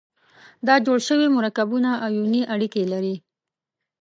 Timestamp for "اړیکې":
2.53-2.83